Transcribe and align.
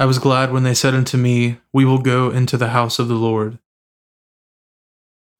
I 0.00 0.06
was 0.06 0.18
glad 0.18 0.50
when 0.50 0.62
they 0.62 0.72
said 0.72 0.94
unto 0.94 1.18
me, 1.18 1.58
We 1.74 1.84
will 1.84 1.98
go 1.98 2.30
into 2.30 2.56
the 2.56 2.70
house 2.70 2.98
of 2.98 3.06
the 3.06 3.16
Lord. 3.16 3.58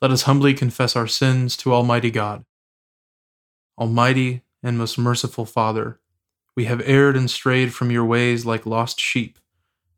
Let 0.02 0.10
us 0.10 0.24
humbly 0.24 0.52
confess 0.52 0.94
our 0.94 1.06
sins 1.06 1.56
to 1.56 1.72
Almighty 1.72 2.10
God. 2.10 2.44
Almighty 3.78 4.42
and 4.62 4.76
most 4.76 4.98
merciful 4.98 5.46
Father, 5.46 5.98
we 6.54 6.66
have 6.66 6.82
erred 6.84 7.16
and 7.16 7.30
strayed 7.30 7.72
from 7.72 7.90
your 7.90 8.04
ways 8.04 8.44
like 8.44 8.66
lost 8.66 9.00
sheep. 9.00 9.38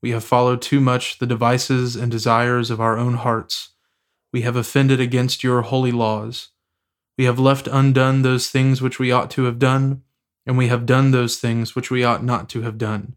We 0.00 0.10
have 0.10 0.22
followed 0.22 0.62
too 0.62 0.78
much 0.80 1.18
the 1.18 1.26
devices 1.26 1.96
and 1.96 2.08
desires 2.08 2.70
of 2.70 2.80
our 2.80 2.96
own 2.96 3.14
hearts. 3.14 3.70
We 4.32 4.42
have 4.42 4.54
offended 4.54 5.00
against 5.00 5.42
your 5.42 5.62
holy 5.62 5.90
laws. 5.90 6.50
We 7.18 7.24
have 7.24 7.40
left 7.40 7.66
undone 7.66 8.22
those 8.22 8.48
things 8.48 8.80
which 8.80 9.00
we 9.00 9.10
ought 9.10 9.32
to 9.32 9.42
have 9.42 9.58
done, 9.58 10.04
and 10.46 10.56
we 10.56 10.68
have 10.68 10.86
done 10.86 11.10
those 11.10 11.38
things 11.38 11.74
which 11.74 11.90
we 11.90 12.04
ought 12.04 12.22
not 12.22 12.48
to 12.50 12.62
have 12.62 12.78
done 12.78 13.16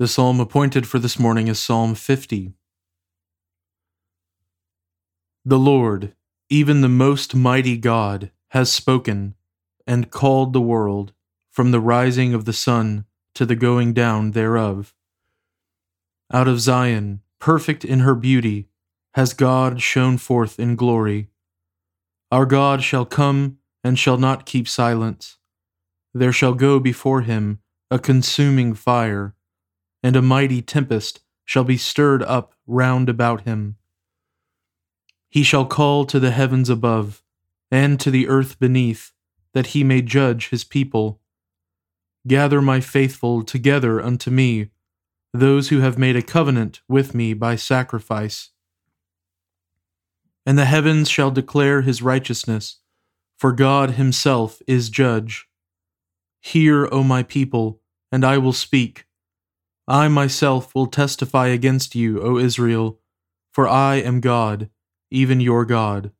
The 0.00 0.08
psalm 0.08 0.40
appointed 0.40 0.88
for 0.88 0.98
this 0.98 1.18
morning 1.18 1.46
is 1.48 1.60
Psalm 1.60 1.94
50. 1.94 2.54
The 5.44 5.58
Lord, 5.58 6.14
even 6.48 6.80
the 6.80 6.88
most 6.88 7.34
mighty 7.34 7.76
God, 7.76 8.30
has 8.52 8.72
spoken 8.72 9.34
and 9.86 10.10
called 10.10 10.54
the 10.54 10.60
world 10.62 11.12
from 11.50 11.70
the 11.70 11.80
rising 11.80 12.32
of 12.32 12.46
the 12.46 12.54
sun 12.54 13.04
to 13.34 13.44
the 13.44 13.54
going 13.54 13.92
down 13.92 14.30
thereof. 14.30 14.94
Out 16.32 16.48
of 16.48 16.60
Zion, 16.60 17.20
perfect 17.38 17.84
in 17.84 17.98
her 17.98 18.14
beauty, 18.14 18.70
has 19.12 19.34
God 19.34 19.82
shone 19.82 20.16
forth 20.16 20.58
in 20.58 20.76
glory. 20.76 21.28
Our 22.32 22.46
God 22.46 22.82
shall 22.82 23.04
come 23.04 23.58
and 23.84 23.98
shall 23.98 24.16
not 24.16 24.46
keep 24.46 24.66
silence. 24.66 25.36
There 26.14 26.32
shall 26.32 26.54
go 26.54 26.80
before 26.80 27.20
him 27.20 27.58
a 27.90 27.98
consuming 27.98 28.72
fire 28.72 29.34
and 30.02 30.16
a 30.16 30.22
mighty 30.22 30.62
tempest 30.62 31.20
shall 31.44 31.64
be 31.64 31.76
stirred 31.76 32.22
up 32.22 32.54
round 32.66 33.08
about 33.08 33.42
him. 33.42 33.76
He 35.28 35.42
shall 35.42 35.66
call 35.66 36.04
to 36.06 36.18
the 36.18 36.30
heavens 36.30 36.68
above, 36.68 37.22
and 37.70 38.00
to 38.00 38.10
the 38.10 38.28
earth 38.28 38.58
beneath, 38.58 39.12
that 39.52 39.68
he 39.68 39.84
may 39.84 40.02
judge 40.02 40.48
his 40.48 40.64
people. 40.64 41.20
Gather 42.26 42.60
my 42.60 42.80
faithful 42.80 43.42
together 43.42 44.00
unto 44.00 44.30
me, 44.30 44.70
those 45.32 45.68
who 45.68 45.80
have 45.80 45.98
made 45.98 46.16
a 46.16 46.22
covenant 46.22 46.80
with 46.88 47.14
me 47.14 47.32
by 47.34 47.56
sacrifice. 47.56 48.50
And 50.44 50.58
the 50.58 50.64
heavens 50.64 51.08
shall 51.08 51.30
declare 51.30 51.82
his 51.82 52.02
righteousness, 52.02 52.78
for 53.38 53.52
God 53.52 53.92
himself 53.92 54.60
is 54.66 54.90
judge. 54.90 55.48
Hear, 56.40 56.88
O 56.90 57.02
my 57.02 57.22
people, 57.22 57.80
and 58.10 58.24
I 58.24 58.38
will 58.38 58.52
speak. 58.52 59.06
I 59.90 60.06
myself 60.06 60.72
will 60.72 60.86
testify 60.86 61.48
against 61.48 61.96
you, 61.96 62.22
O 62.22 62.38
Israel, 62.38 63.00
for 63.52 63.66
I 63.66 63.96
am 63.96 64.20
God, 64.20 64.70
even 65.10 65.40
your 65.40 65.64
God. 65.64 66.12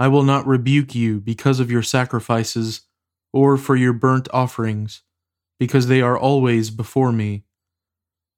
I 0.00 0.08
will 0.08 0.24
not 0.24 0.44
rebuke 0.44 0.92
you 0.92 1.20
because 1.20 1.60
of 1.60 1.70
your 1.70 1.84
sacrifices, 1.84 2.80
or 3.32 3.58
for 3.58 3.76
your 3.76 3.92
burnt 3.92 4.26
offerings, 4.32 5.02
because 5.60 5.86
they 5.86 6.00
are 6.00 6.18
always 6.18 6.70
before 6.70 7.12
me. 7.12 7.44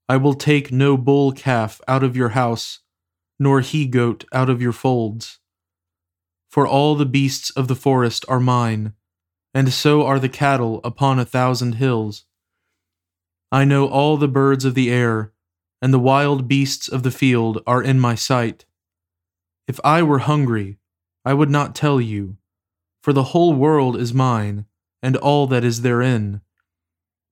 I 0.06 0.18
will 0.18 0.34
take 0.34 0.70
no 0.70 0.98
bull 0.98 1.32
calf 1.32 1.80
out 1.88 2.02
of 2.02 2.14
your 2.14 2.30
house, 2.30 2.80
nor 3.38 3.62
he 3.62 3.86
goat 3.86 4.26
out 4.34 4.50
of 4.50 4.60
your 4.60 4.72
folds. 4.72 5.38
For 6.50 6.66
all 6.66 6.94
the 6.94 7.06
beasts 7.06 7.48
of 7.52 7.68
the 7.68 7.74
forest 7.74 8.26
are 8.28 8.38
mine, 8.38 8.92
and 9.54 9.72
so 9.72 10.04
are 10.04 10.18
the 10.18 10.28
cattle 10.28 10.82
upon 10.84 11.18
a 11.18 11.24
thousand 11.24 11.76
hills. 11.76 12.26
I 13.52 13.64
know 13.64 13.88
all 13.88 14.16
the 14.16 14.28
birds 14.28 14.64
of 14.64 14.74
the 14.74 14.90
air, 14.90 15.32
and 15.82 15.92
the 15.92 15.98
wild 15.98 16.46
beasts 16.46 16.86
of 16.86 17.02
the 17.02 17.10
field 17.10 17.62
are 17.66 17.82
in 17.82 17.98
my 17.98 18.14
sight. 18.14 18.64
If 19.66 19.80
I 19.82 20.02
were 20.02 20.20
hungry, 20.20 20.78
I 21.24 21.34
would 21.34 21.50
not 21.50 21.74
tell 21.74 22.00
you, 22.00 22.36
for 23.02 23.12
the 23.12 23.32
whole 23.32 23.52
world 23.54 23.96
is 23.96 24.14
mine, 24.14 24.66
and 25.02 25.16
all 25.16 25.46
that 25.48 25.64
is 25.64 25.82
therein. 25.82 26.42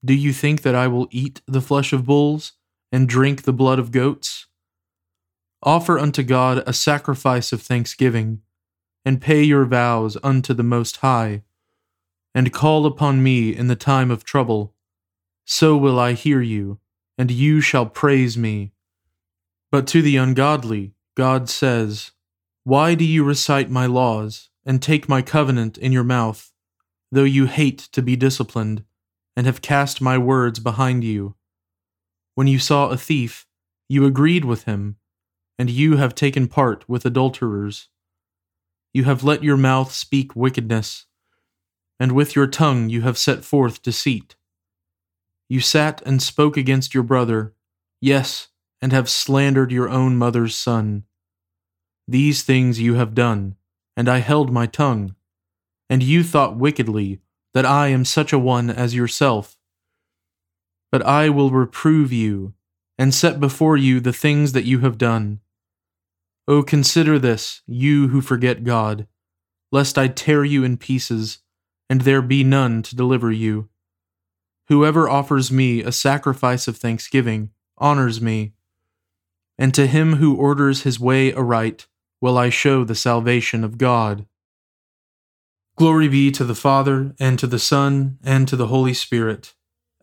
Do 0.05 0.15
you 0.15 0.33
think 0.33 0.63
that 0.63 0.75
I 0.75 0.89
will 0.89 1.09
eat 1.11 1.41
the 1.47 1.61
flesh 1.61 1.93
of 1.93 2.07
bulls, 2.07 2.53
and 2.91 3.09
drink 3.09 3.43
the 3.43 3.53
blood 3.53 3.79
of 3.79 3.93
goats? 3.93 4.47
Offer 5.63 5.99
unto 5.99 6.23
God 6.23 6.65
a 6.67 6.73
sacrifice 6.73 7.53
of 7.53 7.63
thanksgiving, 7.63 8.43
and 9.05 9.21
pay 9.21 9.43
your 9.43 9.67
vows 9.67 10.17
unto 10.23 10.53
the 10.53 10.63
Most 10.63 10.99
High, 10.99 11.43
and 12.35 12.53
call 12.53 12.87
upon 12.87 13.23
me 13.23 13.55
in 13.55 13.69
the 13.69 13.77
time 13.77 14.11
of 14.11 14.25
trouble 14.25 14.75
so 15.51 15.79
will 15.79 15.99
I 15.99 16.13
hear 16.13 16.43
you, 16.43 16.79
and 17.17 17.31
you 17.31 17.63
shall 17.63 17.87
praise 17.87 18.37
me. 18.37 18.73
But 19.73 19.87
to 19.87 20.03
the 20.03 20.19
ungodly, 20.19 20.93
God 21.17 21.49
says, 21.49 22.11
Why 22.65 22.95
do 22.95 23.03
you 23.03 23.25
recite 23.25 23.71
my 23.71 23.87
laws, 23.87 24.51
and 24.67 24.83
take 24.83 25.09
my 25.09 25.23
covenant 25.23 25.79
in 25.79 25.91
your 25.91 26.05
mouth, 26.05 26.53
though 27.11 27.25
you 27.25 27.47
hate 27.47 27.79
to 27.93 28.03
be 28.03 28.15
disciplined, 28.15 28.85
and 29.35 29.47
have 29.47 29.63
cast 29.63 30.03
my 30.03 30.19
words 30.19 30.59
behind 30.59 31.03
you. 31.03 31.35
When 32.35 32.47
you 32.47 32.59
saw 32.59 32.89
a 32.89 32.99
thief, 32.99 33.47
you 33.89 34.05
agreed 34.05 34.45
with 34.45 34.65
him, 34.65 34.97
and 35.59 35.71
you 35.71 35.97
have 35.97 36.15
taken 36.15 36.47
part 36.47 36.87
with 36.87 37.07
adulterers. 37.07 37.89
You 38.93 39.05
have 39.05 39.25
let 39.25 39.43
your 39.43 39.57
mouth 39.57 39.93
speak 39.93 40.37
wickedness, 40.37 41.07
and 41.99 42.13
with 42.13 42.37
your 42.37 42.47
tongue 42.47 42.91
you 42.91 43.01
have 43.01 43.17
set 43.17 43.47
forth 43.47 43.81
deceit. 43.81 44.37
You 45.49 45.61
sat 45.61 46.03
and 46.05 46.23
spoke 46.23 46.57
against 46.57 46.93
your 46.93 47.03
brother, 47.03 47.55
yes, 48.01 48.49
and 48.83 48.93
have 48.93 49.09
slandered 49.09 49.73
your 49.73 49.89
own 49.89 50.17
mother's 50.17 50.55
son. 50.55 51.05
These 52.07 52.43
things 52.43 52.81
you 52.81 52.95
have 52.95 53.15
done, 53.15 53.57
and 53.97 54.09
I 54.09 54.19
held 54.19 54.53
my 54.53 54.67
tongue. 54.67 55.15
And 55.91 56.03
you 56.03 56.23
thought 56.23 56.57
wickedly 56.57 57.21
that 57.55 57.65
I 57.65 57.89
am 57.89 58.05
such 58.05 58.33
a 58.33 58.39
one 58.39 58.69
as 58.69 58.95
yourself. 58.95 59.59
But 60.93 61.03
I 61.03 61.29
will 61.29 61.51
reprove 61.51 62.13
you, 62.13 62.55
and 62.99 63.15
set 63.15 63.41
before 63.41 63.77
you 63.77 64.01
the 64.01 64.13
things 64.13 64.53
that 64.53 64.65
you 64.65 64.81
have 64.81 64.99
done. 64.99 65.41
O 66.47 66.63
consider 66.63 67.19
this, 67.19 67.63
you 67.67 68.09
who 68.09 68.21
forget 68.21 68.65
God, 68.65 69.07
lest 69.73 69.99
I 69.99 70.09
tear 70.09 70.45
you 70.45 70.65
in 70.65 70.77
pieces, 70.77 71.39
and 71.91 72.03
there 72.03 72.23
be 72.23 72.45
none 72.45 72.83
to 72.83 72.97
deliver 72.97 73.31
you. 73.31 73.69
Whoever 74.69 75.09
offers 75.09 75.51
me 75.51 75.83
a 75.83 75.91
sacrifice 75.91 76.69
of 76.69 76.77
thanksgiving 76.77 77.51
honors 77.79 78.21
me, 78.21 78.53
and 79.57 79.73
to 79.75 79.87
him 79.87 80.17
who 80.17 80.37
orders 80.37 80.83
his 80.83 81.01
way 81.01 81.33
aright 81.33 81.87
will 82.21 82.37
I 82.37 82.51
show 82.51 82.85
the 82.85 82.95
salvation 82.95 83.65
of 83.65 83.79
God. 83.79 84.27
Glory 85.77 86.09
be 86.09 86.31
to 86.33 86.45
the 86.45 86.55
Father, 86.55 87.15
and 87.19 87.39
to 87.39 87.47
the 87.47 87.59
Son, 87.59 88.19
and 88.23 88.47
to 88.49 88.57
the 88.57 88.67
Holy 88.67 88.93
Spirit, 88.93 89.55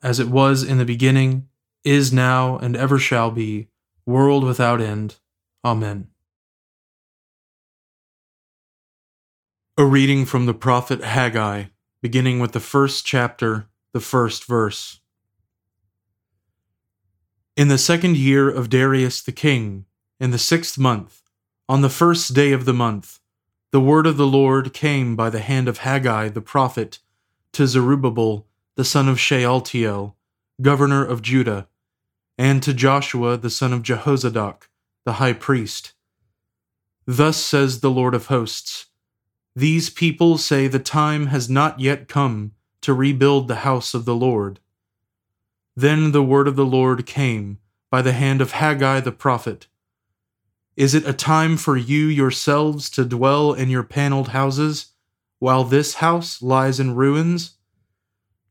as 0.01 0.19
it 0.19 0.29
was 0.29 0.63
in 0.63 0.77
the 0.77 0.85
beginning, 0.85 1.47
is 1.83 2.11
now, 2.11 2.57
and 2.57 2.75
ever 2.75 2.97
shall 2.97 3.29
be, 3.29 3.67
world 4.05 4.43
without 4.43 4.81
end. 4.81 5.17
Amen. 5.63 6.07
A 9.77 9.85
reading 9.85 10.25
from 10.25 10.45
the 10.45 10.53
prophet 10.53 11.03
Haggai, 11.03 11.65
beginning 12.01 12.39
with 12.39 12.53
the 12.53 12.59
first 12.59 13.05
chapter, 13.05 13.67
the 13.95 14.01
first 14.01 14.43
verse. 14.43 14.99
In 17.55 17.69
the 17.69 17.77
second 17.77 18.17
year 18.17 18.49
of 18.49 18.69
Darius 18.69 19.21
the 19.21 19.31
king, 19.31 19.85
in 20.19 20.31
the 20.31 20.37
sixth 20.37 20.77
month, 20.77 21.21
on 21.69 21.79
the 21.79 21.89
first 21.89 22.33
day 22.33 22.51
of 22.51 22.65
the 22.65 22.73
month, 22.73 23.21
the 23.71 23.79
word 23.79 24.05
of 24.05 24.17
the 24.17 24.27
Lord 24.27 24.73
came 24.73 25.15
by 25.15 25.29
the 25.29 25.39
hand 25.39 25.69
of 25.69 25.77
Haggai 25.77 26.27
the 26.27 26.41
prophet 26.41 26.99
to 27.53 27.65
Zerubbabel 27.67 28.45
the 28.75 28.83
son 28.83 29.07
of 29.07 29.17
Shealtiel, 29.17 30.17
governor 30.61 31.05
of 31.05 31.21
Judah, 31.21 31.69
and 32.37 32.61
to 32.63 32.73
Joshua 32.73 33.37
the 33.37 33.49
son 33.49 33.71
of 33.71 33.81
Jehozadak, 33.81 34.63
the 35.05 35.13
high 35.23 35.31
priest. 35.31 35.93
Thus 37.05 37.37
says 37.37 37.79
the 37.79 37.89
Lord 37.89 38.13
of 38.13 38.25
hosts 38.25 38.87
These 39.55 39.89
people 39.89 40.37
say 40.37 40.67
the 40.67 40.79
time 40.79 41.27
has 41.27 41.49
not 41.49 41.79
yet 41.79 42.09
come 42.09 42.54
to 42.85 42.93
rebuild 42.93 43.47
the 43.47 43.63
house 43.67 43.93
of 43.93 44.05
the 44.05 44.15
Lord. 44.15 44.59
Then 45.75 46.11
the 46.11 46.23
word 46.23 46.47
of 46.47 46.55
the 46.55 46.65
Lord 46.65 47.05
came 47.05 47.59
by 47.91 48.01
the 48.01 48.13
hand 48.13 48.41
of 48.41 48.53
Haggai 48.53 49.01
the 49.01 49.11
prophet 49.11 49.67
is 50.75 50.93
it 50.93 51.07
a 51.07 51.13
time 51.13 51.55
for 51.55 51.77
you 51.77 52.05
yourselves 52.05 52.89
to 52.91 53.05
dwell 53.05 53.53
in 53.53 53.69
your 53.69 53.83
paneled 53.83 54.29
houses, 54.29 54.87
while 55.39 55.63
this 55.63 55.95
house 55.95 56.41
lies 56.41 56.81
in 56.81 56.95
ruins? 56.95 57.53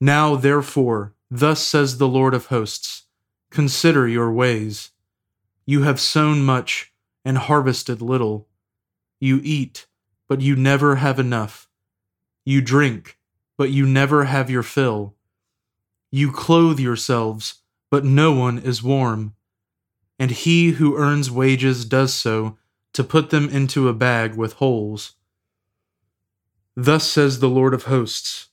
Now, 0.01 0.35
therefore, 0.35 1.13
thus 1.31 1.61
says 1.61 1.99
the 1.99 2.09
Lord 2.09 2.33
of 2.33 2.47
hosts 2.47 3.03
Consider 3.51 4.09
your 4.09 4.33
ways. 4.33 4.91
You 5.67 5.83
have 5.83 6.01
sown 6.01 6.43
much 6.43 6.93
and 7.25 7.39
harvested 7.39 8.01
little. 8.03 8.49
You 9.21 9.41
eat, 9.45 9.87
but 10.27 10.41
you 10.41 10.57
never 10.57 10.97
have 10.97 11.21
enough. 11.21 11.69
You 12.45 12.61
drink, 12.61 13.19
but 13.57 13.71
you 13.71 13.87
never 13.87 14.25
have 14.25 14.51
your 14.51 14.63
fill. 14.63 15.15
You 16.11 16.33
clothe 16.33 16.79
yourselves, 16.79 17.63
but 17.91 18.05
no 18.05 18.33
one 18.33 18.59
is 18.59 18.83
warm 18.83 19.35
and 20.19 20.31
he 20.31 20.73
who 20.73 20.97
earns 20.97 21.31
wages 21.31 21.85
does 21.85 22.15
so 22.15 22.57
to 22.93 23.05
put 23.05 23.31
them 23.31 23.49
into 23.49 23.89
a 23.89 23.95
bag 23.95 24.37
with 24.37 24.55
holes. 24.55 25.15
Thus 26.77 27.09
says 27.09 27.41
the 27.41 27.49
Lord 27.49 27.75
of 27.75 27.85
hosts 27.85 28.49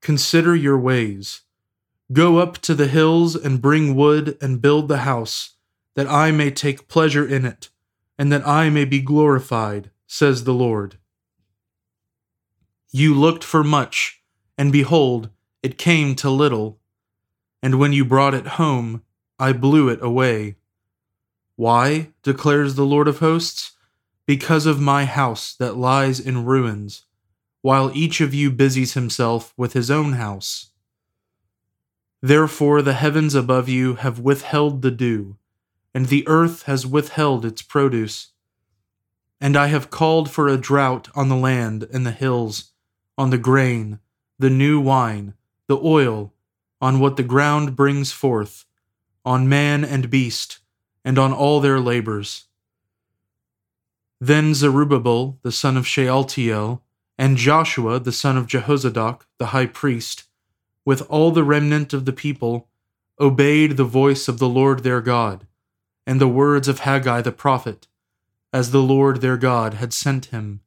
Consider 0.00 0.56
your 0.56 0.78
ways. 0.78 1.42
Go 2.12 2.38
up 2.38 2.58
to 2.58 2.74
the 2.74 2.86
hills 2.86 3.36
and 3.36 3.60
bring 3.60 3.94
wood 3.94 4.38
and 4.40 4.62
build 4.62 4.88
the 4.88 4.98
house, 4.98 5.56
that 5.94 6.06
I 6.06 6.30
may 6.30 6.50
take 6.50 6.88
pleasure 6.88 7.26
in 7.26 7.44
it, 7.44 7.68
and 8.18 8.32
that 8.32 8.46
I 8.48 8.70
may 8.70 8.86
be 8.86 9.00
glorified, 9.00 9.90
says 10.06 10.44
the 10.44 10.54
Lord. 10.54 10.96
You 12.90 13.14
looked 13.14 13.44
for 13.44 13.62
much, 13.62 14.19
and 14.60 14.70
behold, 14.70 15.30
it 15.62 15.78
came 15.78 16.14
to 16.14 16.28
little. 16.28 16.78
And 17.62 17.78
when 17.78 17.94
you 17.94 18.04
brought 18.04 18.34
it 18.34 18.46
home, 18.46 19.02
I 19.38 19.54
blew 19.54 19.88
it 19.88 20.02
away. 20.02 20.56
Why, 21.56 22.10
declares 22.22 22.74
the 22.74 22.84
Lord 22.84 23.08
of 23.08 23.20
hosts? 23.20 23.72
Because 24.26 24.66
of 24.66 24.78
my 24.78 25.06
house 25.06 25.54
that 25.54 25.78
lies 25.78 26.20
in 26.20 26.44
ruins, 26.44 27.06
while 27.62 27.90
each 27.94 28.20
of 28.20 28.34
you 28.34 28.50
busies 28.50 28.92
himself 28.92 29.54
with 29.56 29.72
his 29.72 29.90
own 29.90 30.12
house. 30.12 30.72
Therefore 32.20 32.82
the 32.82 32.92
heavens 32.92 33.34
above 33.34 33.66
you 33.66 33.94
have 33.94 34.20
withheld 34.20 34.82
the 34.82 34.90
dew, 34.90 35.38
and 35.94 36.08
the 36.08 36.28
earth 36.28 36.64
has 36.64 36.86
withheld 36.86 37.46
its 37.46 37.62
produce. 37.62 38.32
And 39.40 39.56
I 39.56 39.68
have 39.68 39.88
called 39.88 40.30
for 40.30 40.48
a 40.48 40.58
drought 40.58 41.08
on 41.14 41.30
the 41.30 41.34
land 41.50 41.88
and 41.94 42.04
the 42.04 42.10
hills, 42.10 42.72
on 43.16 43.30
the 43.30 43.38
grain, 43.38 44.00
the 44.40 44.50
new 44.50 44.80
wine, 44.80 45.34
the 45.66 45.76
oil, 45.76 46.32
on 46.80 46.98
what 46.98 47.16
the 47.16 47.22
ground 47.22 47.76
brings 47.76 48.10
forth, 48.10 48.64
on 49.22 49.46
man 49.46 49.84
and 49.84 50.08
beast 50.08 50.60
and 51.04 51.18
on 51.18 51.30
all 51.30 51.60
their 51.60 51.78
labors. 51.78 52.46
Then 54.18 54.54
Zerubbabel 54.54 55.38
the 55.42 55.52
son 55.52 55.76
of 55.76 55.86
Shealtiel, 55.86 56.82
and 57.18 57.36
Joshua 57.36 58.00
the 58.00 58.12
son 58.12 58.38
of 58.38 58.46
Jehozadak 58.46 59.26
the 59.38 59.46
high 59.46 59.66
priest, 59.66 60.24
with 60.86 61.02
all 61.10 61.32
the 61.32 61.44
remnant 61.44 61.92
of 61.92 62.06
the 62.06 62.12
people, 62.12 62.68
obeyed 63.20 63.76
the 63.76 63.84
voice 63.84 64.26
of 64.26 64.38
the 64.38 64.48
Lord 64.48 64.82
their 64.82 65.02
God, 65.02 65.46
and 66.06 66.18
the 66.18 66.28
words 66.28 66.66
of 66.66 66.80
Haggai 66.80 67.20
the 67.20 67.32
prophet, 67.32 67.88
as 68.54 68.70
the 68.70 68.82
Lord 68.82 69.20
their 69.20 69.36
God 69.36 69.74
had 69.74 69.92
sent 69.92 70.26
him. 70.26 70.60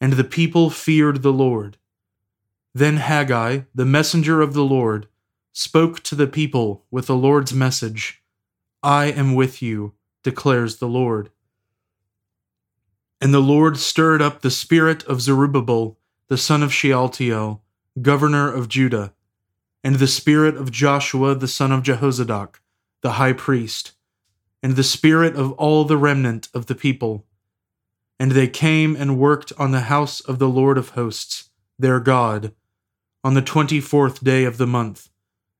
And 0.00 0.14
the 0.14 0.24
people 0.24 0.70
feared 0.70 1.22
the 1.22 1.32
Lord. 1.32 1.78
Then 2.74 2.96
Haggai, 2.96 3.60
the 3.72 3.84
messenger 3.84 4.40
of 4.40 4.52
the 4.52 4.64
Lord, 4.64 5.06
spoke 5.52 6.02
to 6.02 6.16
the 6.16 6.26
people 6.26 6.84
with 6.90 7.06
the 7.06 7.14
Lord's 7.14 7.54
message 7.54 8.20
I 8.82 9.06
am 9.06 9.34
with 9.34 9.62
you, 9.62 9.94
declares 10.24 10.76
the 10.76 10.88
Lord. 10.88 11.30
And 13.20 13.32
the 13.32 13.40
Lord 13.40 13.78
stirred 13.78 14.20
up 14.20 14.42
the 14.42 14.50
spirit 14.50 15.04
of 15.04 15.22
Zerubbabel, 15.22 15.96
the 16.28 16.36
son 16.36 16.62
of 16.62 16.74
Shealtiel, 16.74 17.62
governor 18.02 18.52
of 18.52 18.68
Judah, 18.68 19.14
and 19.84 19.96
the 19.96 20.08
spirit 20.08 20.56
of 20.56 20.72
Joshua, 20.72 21.34
the 21.34 21.48
son 21.48 21.70
of 21.70 21.82
Jehozadak, 21.82 22.56
the 23.02 23.12
high 23.12 23.32
priest, 23.32 23.92
and 24.62 24.74
the 24.74 24.82
spirit 24.82 25.36
of 25.36 25.52
all 25.52 25.84
the 25.84 25.96
remnant 25.96 26.48
of 26.52 26.66
the 26.66 26.74
people. 26.74 27.24
And 28.18 28.32
they 28.32 28.48
came 28.48 28.96
and 28.96 29.18
worked 29.18 29.52
on 29.58 29.70
the 29.70 29.82
house 29.82 30.20
of 30.20 30.38
the 30.38 30.48
Lord 30.48 30.76
of 30.76 30.90
hosts, 30.90 31.50
their 31.78 32.00
God, 32.00 32.52
on 33.24 33.34
the 33.34 33.42
twenty 33.42 33.80
fourth 33.80 34.22
day 34.22 34.44
of 34.44 34.58
the 34.58 34.66
month, 34.66 35.08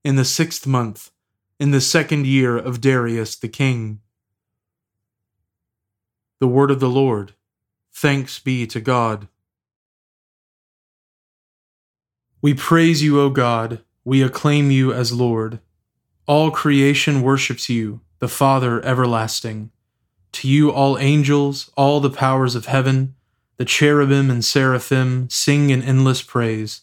in 0.05 0.15
the 0.15 0.25
sixth 0.25 0.67
month 0.67 1.11
in 1.59 1.71
the 1.71 1.81
second 1.81 2.27
year 2.27 2.57
of 2.57 2.81
Darius 2.81 3.37
the 3.37 3.49
king. 3.49 4.01
The 6.41 6.49
word 6.49 6.71
of 6.71 6.81
the 6.81 6.89
Lord. 6.89 7.35
Thanks 7.93 8.39
be 8.39 8.67
to 8.67 8.81
God. 8.81 9.29
We 12.43 12.55
praise 12.55 13.03
you, 13.03 13.21
O 13.21 13.31
God. 13.31 13.81
We 14.05 14.21
acclaim 14.21 14.71
you 14.71 14.93
as 14.93 15.13
Lord. 15.13 15.61
All 16.27 16.51
creation 16.51 17.23
worships 17.23 17.71
you, 17.71 18.01
the 18.19 18.29
Father 18.29 18.85
everlasting. 18.85 19.71
To 20.33 20.49
you, 20.49 20.71
all 20.71 20.99
angels, 20.99 21.71
all 21.77 22.01
the 22.01 22.11
powers 22.11 22.55
of 22.55 22.67
heaven, 22.67 23.15
the 23.57 23.65
cherubim 23.65 24.31
and 24.31 24.45
seraphim 24.45 25.31
sing 25.31 25.71
in 25.71 25.83
endless 25.83 26.21
praise. 26.21 26.83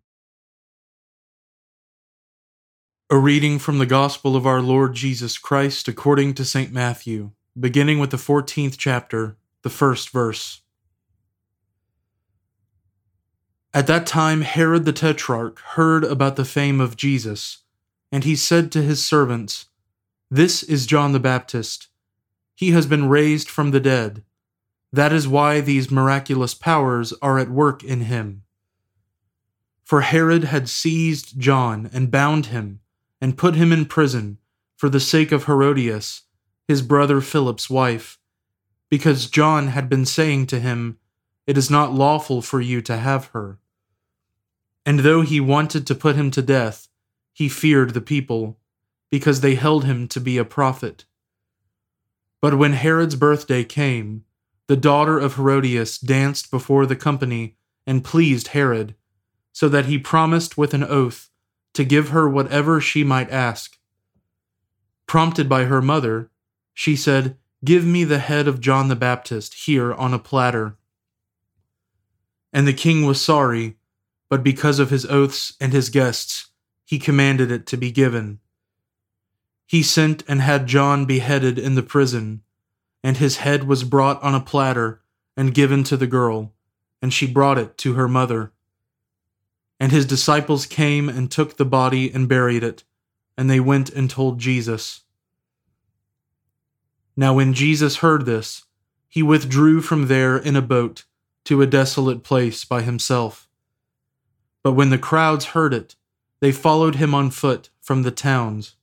A 3.13 3.17
reading 3.17 3.59
from 3.59 3.77
the 3.77 3.85
Gospel 3.85 4.37
of 4.37 4.47
our 4.47 4.61
Lord 4.61 4.95
Jesus 4.95 5.37
Christ 5.37 5.89
according 5.89 6.33
to 6.35 6.45
St. 6.45 6.71
Matthew, 6.71 7.31
beginning 7.59 7.99
with 7.99 8.11
the 8.11 8.15
14th 8.15 8.77
chapter, 8.77 9.35
the 9.63 9.69
first 9.69 10.11
verse. 10.11 10.61
At 13.73 13.85
that 13.87 14.07
time, 14.07 14.43
Herod 14.43 14.85
the 14.85 14.93
Tetrarch 14.93 15.59
heard 15.59 16.05
about 16.05 16.37
the 16.37 16.45
fame 16.45 16.79
of 16.79 16.95
Jesus, 16.95 17.63
and 18.13 18.23
he 18.23 18.33
said 18.33 18.71
to 18.71 18.81
his 18.81 19.03
servants, 19.03 19.65
This 20.29 20.63
is 20.63 20.85
John 20.85 21.11
the 21.11 21.19
Baptist. 21.19 21.89
He 22.55 22.71
has 22.71 22.85
been 22.85 23.09
raised 23.09 23.49
from 23.49 23.71
the 23.71 23.81
dead. 23.81 24.23
That 24.93 25.11
is 25.11 25.27
why 25.27 25.59
these 25.59 25.91
miraculous 25.91 26.53
powers 26.53 27.11
are 27.21 27.39
at 27.39 27.51
work 27.51 27.83
in 27.83 28.03
him. 28.03 28.43
For 29.83 29.99
Herod 29.99 30.45
had 30.45 30.69
seized 30.69 31.37
John 31.37 31.89
and 31.91 32.09
bound 32.09 32.45
him 32.45 32.79
and 33.21 33.37
put 33.37 33.55
him 33.55 33.71
in 33.71 33.85
prison 33.85 34.39
for 34.75 34.89
the 34.89 34.99
sake 34.99 35.31
of 35.31 35.45
Herodias, 35.45 36.23
his 36.67 36.81
brother 36.81 37.21
Philip's 37.21 37.69
wife, 37.69 38.17
because 38.89 39.29
John 39.29 39.67
had 39.67 39.87
been 39.87 40.05
saying 40.05 40.47
to 40.47 40.59
him, 40.59 40.97
It 41.45 41.57
is 41.57 41.69
not 41.69 41.93
lawful 41.93 42.41
for 42.41 42.59
you 42.59 42.81
to 42.81 42.97
have 42.97 43.27
her. 43.27 43.59
And 44.85 45.01
though 45.01 45.21
he 45.21 45.39
wanted 45.39 45.85
to 45.87 45.95
put 45.95 46.15
him 46.15 46.31
to 46.31 46.41
death, 46.41 46.87
he 47.31 47.47
feared 47.47 47.93
the 47.93 48.01
people, 48.01 48.57
because 49.11 49.41
they 49.41 49.55
held 49.55 49.85
him 49.85 50.07
to 50.07 50.19
be 50.19 50.37
a 50.37 50.45
prophet. 50.45 51.05
But 52.41 52.57
when 52.57 52.73
Herod's 52.73 53.15
birthday 53.15 53.63
came, 53.63 54.25
the 54.67 54.75
daughter 54.75 55.19
of 55.19 55.35
Herodias 55.35 55.99
danced 55.99 56.49
before 56.49 56.85
the 56.85 56.95
company 56.95 57.57
and 57.85 58.03
pleased 58.03 58.49
Herod, 58.49 58.95
so 59.51 59.69
that 59.69 59.85
he 59.85 59.99
promised 59.99 60.57
with 60.57 60.73
an 60.73 60.83
oath 60.83 61.29
to 61.73 61.83
give 61.83 62.09
her 62.09 62.29
whatever 62.29 62.81
she 62.81 63.03
might 63.03 63.29
ask. 63.29 63.77
Prompted 65.07 65.47
by 65.47 65.65
her 65.65 65.81
mother, 65.81 66.29
she 66.73 66.95
said, 66.95 67.37
Give 67.63 67.85
me 67.85 68.03
the 68.03 68.19
head 68.19 68.47
of 68.47 68.59
John 68.59 68.87
the 68.87 68.95
Baptist 68.95 69.65
here 69.65 69.93
on 69.93 70.13
a 70.13 70.19
platter. 70.19 70.77
And 72.51 72.67
the 72.67 72.73
king 72.73 73.05
was 73.05 73.21
sorry 73.21 73.77
but 74.31 74.43
because 74.43 74.79
of 74.79 74.91
his 74.91 75.05
oaths 75.07 75.55
and 75.59 75.73
his 75.73 75.89
guests, 75.89 76.51
he 76.85 76.97
commanded 76.97 77.51
it 77.51 77.65
to 77.65 77.75
be 77.75 77.91
given. 77.91 78.39
He 79.67 79.83
sent 79.83 80.23
and 80.25 80.39
had 80.39 80.67
John 80.67 81.03
beheaded 81.03 81.59
in 81.59 81.75
the 81.75 81.83
prison, 81.83 82.41
and 83.03 83.17
his 83.17 83.37
head 83.37 83.65
was 83.65 83.83
brought 83.83 84.23
on 84.23 84.33
a 84.33 84.39
platter 84.39 85.01
and 85.35 85.53
given 85.53 85.83
to 85.83 85.97
the 85.97 86.07
girl, 86.07 86.53
and 87.01 87.13
she 87.13 87.27
brought 87.27 87.57
it 87.57 87.77
to 87.79 87.95
her 87.95 88.07
mother. 88.07 88.53
And 89.81 89.91
his 89.91 90.05
disciples 90.05 90.67
came 90.67 91.09
and 91.09 91.31
took 91.31 91.57
the 91.57 91.65
body 91.65 92.13
and 92.13 92.29
buried 92.29 92.61
it, 92.61 92.83
and 93.35 93.49
they 93.49 93.59
went 93.59 93.89
and 93.89 94.07
told 94.07 94.37
Jesus. 94.37 95.01
Now, 97.17 97.33
when 97.33 97.55
Jesus 97.55 97.95
heard 97.97 98.27
this, 98.27 98.65
he 99.09 99.23
withdrew 99.23 99.81
from 99.81 100.05
there 100.05 100.37
in 100.37 100.55
a 100.55 100.61
boat 100.61 101.05
to 101.45 101.63
a 101.63 101.65
desolate 101.65 102.21
place 102.21 102.63
by 102.63 102.83
himself. 102.83 103.49
But 104.61 104.73
when 104.73 104.91
the 104.91 104.99
crowds 104.99 105.45
heard 105.45 105.73
it, 105.73 105.95
they 106.41 106.51
followed 106.51 106.97
him 106.97 107.15
on 107.15 107.31
foot 107.31 107.71
from 107.79 108.03
the 108.03 108.11
towns. 108.11 108.75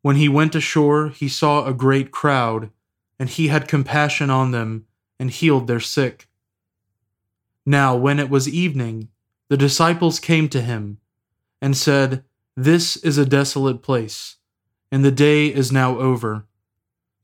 When 0.00 0.16
he 0.16 0.30
went 0.30 0.54
ashore, 0.54 1.10
he 1.10 1.28
saw 1.28 1.66
a 1.66 1.74
great 1.74 2.10
crowd, 2.10 2.70
and 3.18 3.28
he 3.28 3.48
had 3.48 3.68
compassion 3.68 4.30
on 4.30 4.52
them 4.52 4.86
and 5.20 5.30
healed 5.30 5.66
their 5.66 5.78
sick. 5.78 6.26
Now, 7.66 7.94
when 7.94 8.18
it 8.18 8.30
was 8.30 8.48
evening, 8.48 9.10
the 9.48 9.56
disciples 9.56 10.18
came 10.18 10.48
to 10.48 10.60
him 10.60 10.98
and 11.60 11.76
said, 11.76 12.24
This 12.56 12.96
is 12.96 13.18
a 13.18 13.26
desolate 13.26 13.82
place, 13.82 14.36
and 14.90 15.04
the 15.04 15.10
day 15.10 15.46
is 15.46 15.70
now 15.70 15.98
over. 15.98 16.46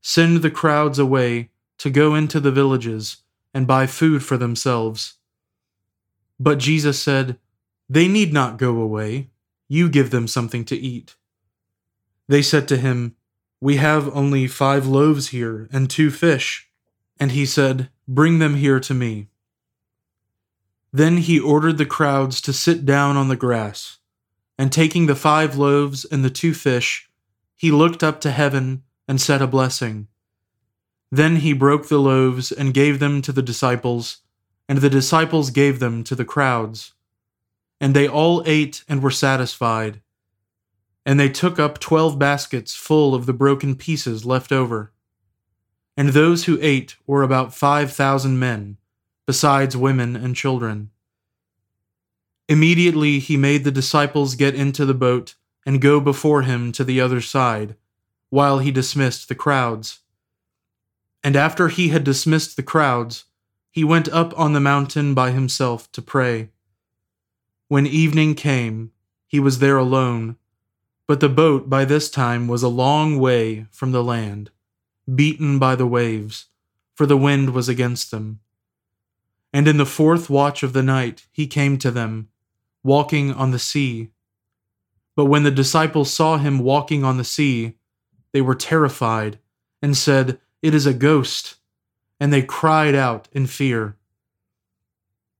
Send 0.00 0.38
the 0.38 0.50
crowds 0.50 0.98
away 0.98 1.50
to 1.78 1.90
go 1.90 2.14
into 2.14 2.40
the 2.40 2.52
villages 2.52 3.18
and 3.54 3.66
buy 3.66 3.86
food 3.86 4.22
for 4.24 4.36
themselves. 4.36 5.14
But 6.38 6.58
Jesus 6.58 7.02
said, 7.02 7.38
They 7.88 8.08
need 8.08 8.32
not 8.32 8.56
go 8.56 8.80
away. 8.80 9.30
You 9.68 9.88
give 9.88 10.10
them 10.10 10.28
something 10.28 10.64
to 10.66 10.76
eat. 10.76 11.16
They 12.28 12.42
said 12.42 12.68
to 12.68 12.76
him, 12.76 13.16
We 13.60 13.76
have 13.76 14.14
only 14.16 14.46
five 14.46 14.86
loaves 14.86 15.28
here 15.28 15.68
and 15.72 15.88
two 15.88 16.10
fish. 16.10 16.68
And 17.18 17.32
he 17.32 17.46
said, 17.46 17.90
Bring 18.08 18.38
them 18.38 18.56
here 18.56 18.80
to 18.80 18.94
me. 18.94 19.28
Then 20.92 21.18
he 21.18 21.40
ordered 21.40 21.78
the 21.78 21.86
crowds 21.86 22.40
to 22.42 22.52
sit 22.52 22.84
down 22.84 23.16
on 23.16 23.28
the 23.28 23.36
grass, 23.36 23.98
and 24.58 24.70
taking 24.70 25.06
the 25.06 25.16
five 25.16 25.56
loaves 25.56 26.04
and 26.04 26.24
the 26.24 26.30
two 26.30 26.54
fish, 26.54 27.08
he 27.56 27.70
looked 27.70 28.02
up 28.02 28.20
to 28.20 28.30
heaven 28.30 28.82
and 29.08 29.20
said 29.20 29.40
a 29.40 29.46
blessing. 29.46 30.08
Then 31.10 31.36
he 31.36 31.52
broke 31.52 31.88
the 31.88 31.98
loaves 31.98 32.52
and 32.52 32.74
gave 32.74 32.98
them 32.98 33.22
to 33.22 33.32
the 33.32 33.42
disciples 33.42 34.22
and 34.72 34.80
the 34.80 34.88
disciples 34.88 35.50
gave 35.50 35.80
them 35.80 36.02
to 36.04 36.14
the 36.14 36.24
crowds. 36.24 36.94
And 37.80 37.94
they 37.94 38.08
all 38.08 38.42
ate 38.46 38.84
and 38.88 39.02
were 39.02 39.10
satisfied. 39.10 40.00
And 41.04 41.20
they 41.20 41.28
took 41.28 41.58
up 41.58 41.78
twelve 41.78 42.18
baskets 42.18 42.74
full 42.74 43.14
of 43.14 43.26
the 43.26 43.32
broken 43.32 43.74
pieces 43.74 44.24
left 44.24 44.52
over. 44.52 44.92
And 45.94 46.08
those 46.10 46.44
who 46.44 46.58
ate 46.62 46.96
were 47.06 47.22
about 47.22 47.54
five 47.54 47.92
thousand 47.92 48.38
men, 48.38 48.78
besides 49.26 49.76
women 49.76 50.16
and 50.16 50.36
children. 50.36 50.90
Immediately 52.48 53.18
he 53.18 53.36
made 53.36 53.64
the 53.64 53.70
disciples 53.70 54.34
get 54.34 54.54
into 54.54 54.84
the 54.84 54.94
boat 54.94 55.34
and 55.64 55.80
go 55.80 56.00
before 56.00 56.42
him 56.42 56.72
to 56.72 56.84
the 56.84 57.00
other 57.00 57.20
side, 57.20 57.76
while 58.30 58.58
he 58.58 58.70
dismissed 58.70 59.28
the 59.28 59.34
crowds. 59.34 60.00
And 61.22 61.36
after 61.36 61.68
he 61.68 61.88
had 61.88 62.04
dismissed 62.04 62.56
the 62.56 62.62
crowds, 62.62 63.24
he 63.70 63.84
went 63.84 64.08
up 64.08 64.38
on 64.38 64.52
the 64.52 64.60
mountain 64.60 65.14
by 65.14 65.30
himself 65.30 65.90
to 65.92 66.02
pray. 66.02 66.50
When 67.68 67.86
evening 67.86 68.34
came, 68.34 68.92
he 69.26 69.40
was 69.40 69.60
there 69.60 69.78
alone, 69.78 70.36
but 71.06 71.20
the 71.20 71.28
boat 71.28 71.70
by 71.70 71.84
this 71.84 72.10
time 72.10 72.48
was 72.48 72.62
a 72.62 72.68
long 72.68 73.18
way 73.18 73.66
from 73.70 73.92
the 73.92 74.04
land, 74.04 74.50
beaten 75.12 75.58
by 75.58 75.74
the 75.74 75.86
waves, 75.86 76.46
for 76.94 77.06
the 77.06 77.16
wind 77.16 77.54
was 77.54 77.68
against 77.68 78.10
them. 78.10 78.40
And 79.52 79.68
in 79.68 79.76
the 79.76 79.86
fourth 79.86 80.30
watch 80.30 80.62
of 80.62 80.72
the 80.72 80.82
night 80.82 81.26
he 81.30 81.46
came 81.46 81.78
to 81.78 81.90
them, 81.90 82.28
walking 82.82 83.32
on 83.32 83.50
the 83.50 83.58
sea. 83.58 84.08
But 85.14 85.26
when 85.26 85.42
the 85.42 85.50
disciples 85.50 86.12
saw 86.12 86.38
him 86.38 86.58
walking 86.58 87.04
on 87.04 87.18
the 87.18 87.24
sea, 87.24 87.74
they 88.32 88.40
were 88.40 88.54
terrified, 88.54 89.38
and 89.82 89.96
said, 89.96 90.40
It 90.62 90.74
is 90.74 90.86
a 90.86 90.94
ghost 90.94 91.56
and 92.22 92.32
they 92.32 92.40
cried 92.40 92.94
out 92.94 93.26
in 93.32 93.48
fear. 93.48 93.96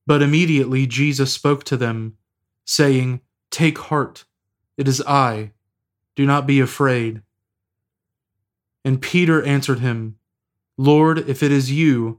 But 0.05 0.21
immediately 0.21 0.85
Jesus 0.85 1.33
spoke 1.33 1.63
to 1.67 1.77
them, 1.77 2.17
saying, 2.65 3.21
Take 3.53 3.79
heart, 3.79 4.25
it 4.77 4.89
is 4.89 5.01
I. 5.03 5.53
Do 6.17 6.27
not 6.27 6.45
be 6.45 6.59
afraid. 6.59 7.23
And 8.85 9.01
Peter 9.01 9.41
answered 9.45 9.79
him, 9.79 10.17
Lord, 10.77 11.21
if 11.29 11.41
it 11.41 11.53
is 11.53 11.71
you, 11.71 12.19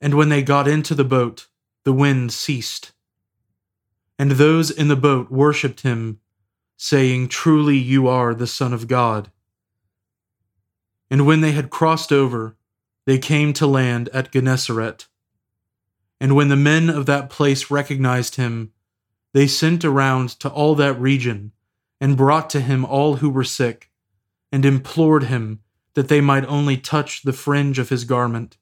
And 0.00 0.14
when 0.14 0.28
they 0.28 0.42
got 0.42 0.68
into 0.68 0.94
the 0.94 1.04
boat, 1.04 1.48
the 1.84 1.92
wind 1.92 2.32
ceased. 2.32 2.92
And 4.18 4.32
those 4.32 4.70
in 4.70 4.88
the 4.88 4.96
boat 4.96 5.30
worshipped 5.30 5.80
him, 5.82 6.20
saying, 6.76 7.28
Truly 7.28 7.76
you 7.76 8.08
are 8.08 8.34
the 8.34 8.46
Son 8.46 8.72
of 8.72 8.88
God. 8.88 9.30
And 11.10 11.26
when 11.26 11.40
they 11.40 11.52
had 11.52 11.70
crossed 11.70 12.12
over, 12.12 12.56
they 13.06 13.18
came 13.18 13.52
to 13.54 13.66
land 13.66 14.08
at 14.10 14.32
Gennesaret. 14.32 15.06
And 16.20 16.34
when 16.34 16.48
the 16.48 16.56
men 16.56 16.90
of 16.90 17.06
that 17.06 17.30
place 17.30 17.70
recognized 17.70 18.36
him, 18.36 18.72
they 19.32 19.46
sent 19.46 19.84
around 19.84 20.30
to 20.40 20.48
all 20.48 20.74
that 20.74 21.00
region, 21.00 21.52
and 22.00 22.16
brought 22.16 22.50
to 22.50 22.60
him 22.60 22.84
all 22.84 23.16
who 23.16 23.30
were 23.30 23.44
sick, 23.44 23.90
and 24.52 24.64
implored 24.64 25.24
him 25.24 25.60
that 25.94 26.08
they 26.08 26.20
might 26.20 26.44
only 26.46 26.76
touch 26.76 27.22
the 27.22 27.32
fringe 27.32 27.78
of 27.78 27.88
his 27.88 28.04
garment. 28.04 28.56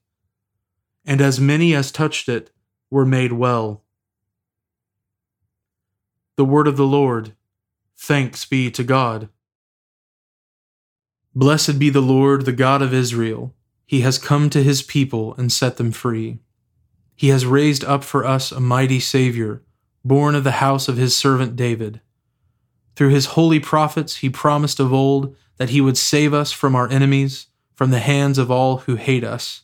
And 1.07 1.21
as 1.21 1.39
many 1.39 1.73
as 1.73 1.91
touched 1.91 2.29
it 2.29 2.51
were 2.91 3.05
made 3.05 3.31
well. 3.31 3.81
The 6.35 6.45
word 6.45 6.67
of 6.67 6.77
the 6.77 6.85
Lord. 6.85 7.33
Thanks 7.97 8.45
be 8.45 8.69
to 8.69 8.83
God. 8.83 9.29
Blessed 11.33 11.79
be 11.79 11.89
the 11.89 12.01
Lord, 12.01 12.45
the 12.45 12.51
God 12.51 12.81
of 12.81 12.93
Israel. 12.93 13.55
He 13.85 14.01
has 14.01 14.17
come 14.17 14.49
to 14.49 14.61
his 14.61 14.81
people 14.81 15.33
and 15.35 15.51
set 15.51 15.77
them 15.77 15.91
free. 15.91 16.39
He 17.15 17.29
has 17.29 17.45
raised 17.45 17.85
up 17.85 18.03
for 18.03 18.25
us 18.25 18.51
a 18.51 18.59
mighty 18.59 18.99
Savior, 18.99 19.63
born 20.03 20.35
of 20.35 20.43
the 20.43 20.59
house 20.59 20.87
of 20.87 20.97
his 20.97 21.15
servant 21.15 21.55
David. 21.55 22.01
Through 22.95 23.09
his 23.09 23.27
holy 23.27 23.59
prophets, 23.59 24.17
he 24.17 24.29
promised 24.29 24.79
of 24.79 24.91
old 24.91 25.35
that 25.55 25.69
he 25.69 25.79
would 25.79 25.97
save 25.97 26.33
us 26.33 26.51
from 26.51 26.75
our 26.75 26.89
enemies, 26.89 27.47
from 27.73 27.91
the 27.91 27.99
hands 27.99 28.37
of 28.37 28.51
all 28.51 28.79
who 28.79 28.95
hate 28.95 29.23
us. 29.23 29.63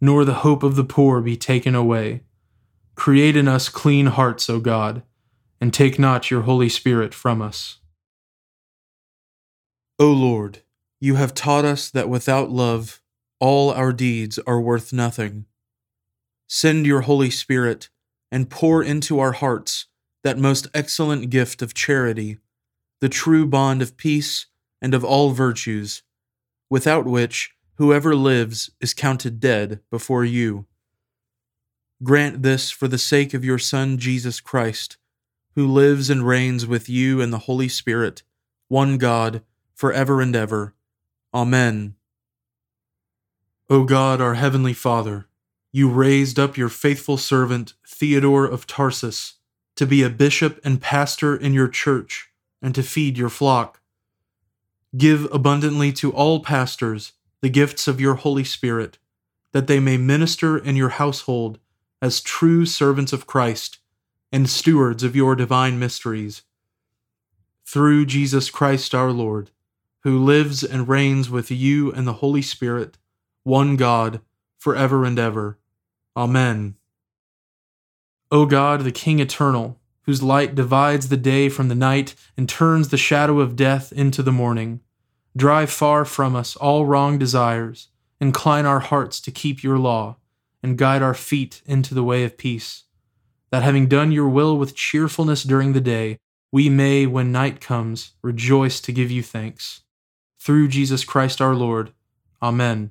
nor 0.00 0.24
the 0.24 0.34
hope 0.34 0.62
of 0.62 0.76
the 0.76 0.84
poor 0.84 1.20
be 1.20 1.36
taken 1.36 1.74
away. 1.74 2.22
Create 2.94 3.36
in 3.36 3.48
us 3.48 3.68
clean 3.68 4.06
hearts, 4.06 4.50
O 4.50 4.60
God 4.60 5.02
and 5.60 5.72
take 5.74 5.98
not 5.98 6.30
your 6.30 6.42
Holy 6.42 6.68
Spirit 6.68 7.14
from 7.14 7.42
us. 7.42 7.78
O 9.98 10.10
Lord, 10.10 10.62
you 11.00 11.16
have 11.16 11.34
taught 11.34 11.64
us 11.64 11.90
that 11.90 12.08
without 12.08 12.50
love, 12.50 13.00
all 13.40 13.70
our 13.70 13.92
deeds 13.92 14.38
are 14.46 14.60
worth 14.60 14.92
nothing. 14.92 15.46
Send 16.48 16.86
your 16.86 17.02
Holy 17.02 17.30
Spirit 17.30 17.88
and 18.30 18.50
pour 18.50 18.82
into 18.82 19.18
our 19.18 19.32
hearts 19.32 19.86
that 20.22 20.38
most 20.38 20.66
excellent 20.74 21.30
gift 21.30 21.62
of 21.62 21.74
charity, 21.74 22.38
the 23.00 23.08
true 23.08 23.46
bond 23.46 23.82
of 23.82 23.96
peace 23.96 24.46
and 24.80 24.94
of 24.94 25.04
all 25.04 25.30
virtues, 25.30 26.02
without 26.70 27.04
which 27.04 27.54
whoever 27.78 28.14
lives 28.14 28.70
is 28.80 28.92
counted 28.92 29.38
dead 29.38 29.80
before 29.88 30.24
you. 30.24 30.66
Grant 32.02 32.42
this 32.42 32.70
for 32.70 32.88
the 32.88 32.98
sake 32.98 33.34
of 33.34 33.44
your 33.44 33.58
Son, 33.58 33.98
Jesus 33.98 34.40
Christ, 34.40 34.96
who 35.54 35.66
lives 35.66 36.10
and 36.10 36.26
reigns 36.26 36.66
with 36.66 36.88
you 36.88 37.20
and 37.20 37.32
the 37.32 37.38
Holy 37.38 37.68
Spirit, 37.68 38.22
one 38.66 38.98
God, 38.98 39.42
for 39.74 39.92
ever 39.92 40.20
and 40.20 40.34
ever. 40.34 40.74
Amen. 41.32 41.94
O 43.70 43.84
God, 43.84 44.20
our 44.20 44.34
heavenly 44.34 44.72
Father, 44.74 45.28
you 45.70 45.88
raised 45.88 46.38
up 46.38 46.56
your 46.56 46.68
faithful 46.68 47.16
servant, 47.16 47.74
Theodore 47.86 48.46
of 48.46 48.66
Tarsus, 48.66 49.34
to 49.76 49.86
be 49.86 50.02
a 50.02 50.10
bishop 50.10 50.60
and 50.64 50.80
pastor 50.80 51.36
in 51.36 51.52
your 51.52 51.68
church 51.68 52.30
and 52.60 52.74
to 52.74 52.82
feed 52.82 53.16
your 53.16 53.28
flock. 53.28 53.80
Give 54.96 55.28
abundantly 55.32 55.92
to 55.92 56.10
all 56.12 56.40
pastors 56.40 57.12
the 57.40 57.48
gifts 57.48 57.86
of 57.88 58.00
your 58.00 58.14
Holy 58.14 58.44
Spirit, 58.44 58.98
that 59.52 59.66
they 59.66 59.80
may 59.80 59.96
minister 59.96 60.58
in 60.58 60.76
your 60.76 60.90
household 60.90 61.58
as 62.00 62.20
true 62.20 62.66
servants 62.66 63.12
of 63.12 63.26
Christ 63.26 63.78
and 64.30 64.48
stewards 64.48 65.02
of 65.02 65.16
your 65.16 65.34
divine 65.34 65.78
mysteries. 65.78 66.42
Through 67.66 68.06
Jesus 68.06 68.50
Christ 68.50 68.94
our 68.94 69.10
Lord, 69.10 69.50
who 70.02 70.18
lives 70.18 70.62
and 70.62 70.88
reigns 70.88 71.28
with 71.28 71.50
you 71.50 71.92
and 71.92 72.06
the 72.06 72.14
Holy 72.14 72.42
Spirit, 72.42 72.98
one 73.42 73.76
God, 73.76 74.20
for 74.58 74.76
ever 74.76 75.04
and 75.04 75.18
ever. 75.18 75.58
Amen. 76.16 76.76
O 78.30 78.44
God, 78.46 78.82
the 78.82 78.92
King 78.92 79.20
eternal, 79.20 79.78
whose 80.02 80.22
light 80.22 80.54
divides 80.54 81.08
the 81.08 81.16
day 81.16 81.48
from 81.48 81.68
the 81.68 81.74
night 81.74 82.14
and 82.36 82.48
turns 82.48 82.88
the 82.88 82.96
shadow 82.96 83.40
of 83.40 83.56
death 83.56 83.92
into 83.92 84.22
the 84.22 84.32
morning, 84.32 84.80
drive 85.38 85.70
far 85.70 86.04
from 86.04 86.34
us 86.34 86.56
all 86.56 86.84
wrong 86.84 87.16
desires, 87.16 87.88
incline 88.20 88.66
our 88.66 88.80
hearts 88.80 89.20
to 89.20 89.30
keep 89.30 89.62
your 89.62 89.78
law, 89.78 90.16
and 90.62 90.76
guide 90.76 91.00
our 91.00 91.14
feet 91.14 91.62
into 91.64 91.94
the 91.94 92.02
way 92.02 92.24
of 92.24 92.36
peace, 92.36 92.84
that 93.50 93.62
having 93.62 93.86
done 93.86 94.10
your 94.10 94.28
will 94.28 94.58
with 94.58 94.74
cheerfulness 94.74 95.44
during 95.44 95.72
the 95.72 95.80
day, 95.80 96.18
we 96.50 96.68
may, 96.68 97.06
when 97.06 97.30
night 97.30 97.60
comes, 97.60 98.12
rejoice 98.20 98.80
to 98.80 98.92
give 98.92 99.10
you 99.10 99.22
thanks. 99.22 99.82
Through 100.40 100.68
Jesus 100.68 101.04
Christ 101.04 101.40
our 101.40 101.54
Lord. 101.54 101.92
Amen. 102.42 102.90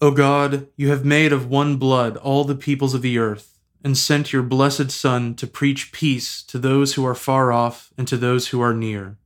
O 0.00 0.10
God, 0.10 0.66
you 0.76 0.88
have 0.88 1.04
made 1.04 1.32
of 1.32 1.48
one 1.48 1.76
blood 1.76 2.16
all 2.16 2.44
the 2.44 2.54
peoples 2.54 2.94
of 2.94 3.02
the 3.02 3.18
earth, 3.18 3.60
and 3.84 3.96
sent 3.96 4.32
your 4.32 4.42
blessed 4.42 4.90
Son 4.90 5.34
to 5.36 5.46
preach 5.46 5.92
peace 5.92 6.42
to 6.44 6.58
those 6.58 6.94
who 6.94 7.06
are 7.06 7.14
far 7.14 7.52
off 7.52 7.92
and 7.96 8.08
to 8.08 8.16
those 8.16 8.48
who 8.48 8.60
are 8.60 8.74
near. 8.74 9.18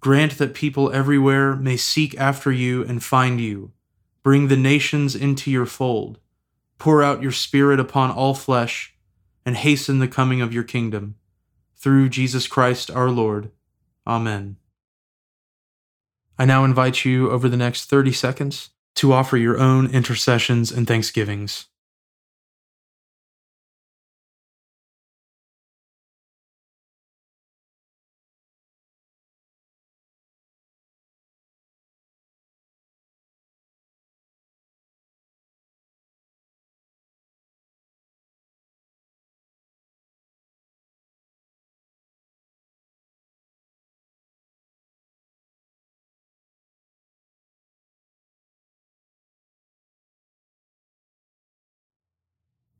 Grant 0.00 0.38
that 0.38 0.54
people 0.54 0.90
everywhere 0.92 1.54
may 1.54 1.76
seek 1.76 2.18
after 2.18 2.50
you 2.50 2.82
and 2.84 3.04
find 3.04 3.40
you. 3.40 3.72
Bring 4.22 4.48
the 4.48 4.56
nations 4.56 5.14
into 5.14 5.50
your 5.50 5.66
fold. 5.66 6.18
Pour 6.78 7.02
out 7.02 7.22
your 7.22 7.32
Spirit 7.32 7.78
upon 7.78 8.10
all 8.10 8.34
flesh, 8.34 8.94
and 9.44 9.56
hasten 9.56 9.98
the 9.98 10.08
coming 10.08 10.40
of 10.40 10.52
your 10.52 10.64
kingdom. 10.64 11.16
Through 11.76 12.10
Jesus 12.10 12.46
Christ 12.46 12.90
our 12.90 13.10
Lord. 13.10 13.50
Amen. 14.06 14.56
I 16.38 16.46
now 16.46 16.64
invite 16.64 17.04
you 17.04 17.30
over 17.30 17.48
the 17.48 17.56
next 17.56 17.90
30 17.90 18.12
seconds 18.12 18.70
to 18.96 19.12
offer 19.12 19.36
your 19.36 19.58
own 19.58 19.90
intercessions 19.90 20.72
and 20.72 20.86
thanksgivings. 20.86 21.66